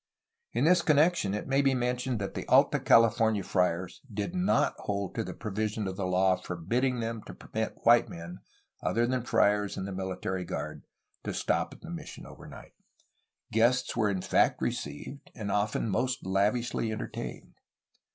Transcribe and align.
In 0.53 0.63
this 0.63 0.81
connection 0.81 1.35
it 1.35 1.47
may 1.47 1.61
be 1.61 1.75
mentioned 1.75 2.17
that 2.17 2.33
the 2.33 2.47
Alta 2.47 2.79
Cali 2.79 3.09
fornia 3.09 3.45
friars 3.45 4.01
did 4.11 4.33
not 4.33 4.73
hold 4.79 5.13
to 5.13 5.23
the 5.23 5.35
provision 5.35 5.85
of 5.87 5.95
the 5.95 6.07
law 6.07 6.37
for 6.37 6.55
bidding 6.55 7.01
them 7.01 7.21
to 7.27 7.35
permit 7.35 7.77
white 7.83 8.09
men, 8.09 8.39
other 8.81 9.05
than 9.05 9.21
friars 9.21 9.77
and 9.77 9.87
the 9.87 9.91
mihtary 9.91 10.43
guard, 10.43 10.85
to 11.23 11.35
stop 11.35 11.71
at 11.71 11.81
the 11.81 11.91
mission 11.91 12.25
over 12.25 12.47
night. 12.47 12.73
Guests 13.51 13.95
were 13.95 14.09
in 14.09 14.21
fact 14.23 14.59
received, 14.59 15.29
and 15.35 15.51
often 15.51 15.87
most 15.87 16.25
lavishly 16.25 16.91
entertained. 16.91 17.53